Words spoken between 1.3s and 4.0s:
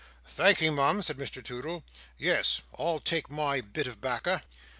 Toodle. "Yes; I'll take my bit